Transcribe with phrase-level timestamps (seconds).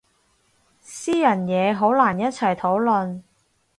[0.79, 3.21] 私人嘢好難一齊討論